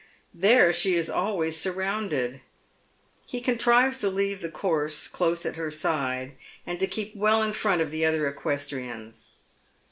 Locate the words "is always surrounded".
0.95-2.41